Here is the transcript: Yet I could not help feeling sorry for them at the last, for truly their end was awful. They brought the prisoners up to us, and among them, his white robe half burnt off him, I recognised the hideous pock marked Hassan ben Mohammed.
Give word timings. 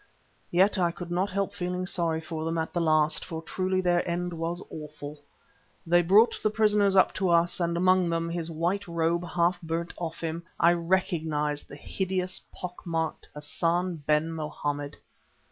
Yet 0.49 0.79
I 0.79 0.89
could 0.89 1.11
not 1.11 1.29
help 1.29 1.53
feeling 1.53 1.85
sorry 1.85 2.21
for 2.21 2.43
them 2.43 2.57
at 2.57 2.73
the 2.73 2.81
last, 2.81 3.23
for 3.23 3.43
truly 3.43 3.81
their 3.81 4.01
end 4.09 4.33
was 4.33 4.63
awful. 4.71 5.21
They 5.85 6.01
brought 6.01 6.41
the 6.41 6.49
prisoners 6.49 6.95
up 6.95 7.13
to 7.13 7.29
us, 7.29 7.59
and 7.59 7.77
among 7.77 8.09
them, 8.09 8.27
his 8.27 8.49
white 8.49 8.87
robe 8.87 9.23
half 9.23 9.61
burnt 9.61 9.93
off 9.97 10.19
him, 10.21 10.41
I 10.59 10.73
recognised 10.73 11.67
the 11.67 11.75
hideous 11.75 12.41
pock 12.51 12.83
marked 12.83 13.29
Hassan 13.35 13.97
ben 14.07 14.31
Mohammed. 14.33 14.97